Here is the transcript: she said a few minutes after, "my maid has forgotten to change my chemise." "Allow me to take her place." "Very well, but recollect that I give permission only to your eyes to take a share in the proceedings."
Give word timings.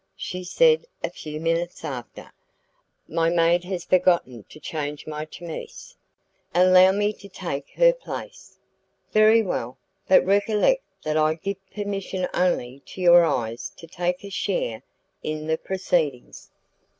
she 0.17 0.43
said 0.43 0.87
a 1.03 1.11
few 1.11 1.39
minutes 1.39 1.85
after, 1.85 2.33
"my 3.07 3.29
maid 3.29 3.63
has 3.65 3.85
forgotten 3.85 4.43
to 4.45 4.59
change 4.59 5.05
my 5.05 5.25
chemise." 5.25 5.95
"Allow 6.55 6.91
me 6.93 7.13
to 7.13 7.29
take 7.29 7.69
her 7.75 7.93
place." 7.93 8.57
"Very 9.11 9.43
well, 9.43 9.77
but 10.07 10.25
recollect 10.25 10.83
that 11.03 11.17
I 11.17 11.35
give 11.35 11.57
permission 11.69 12.27
only 12.33 12.79
to 12.87 12.99
your 12.99 13.23
eyes 13.23 13.71
to 13.77 13.85
take 13.85 14.23
a 14.25 14.31
share 14.31 14.81
in 15.21 15.45
the 15.45 15.55
proceedings." 15.59 16.49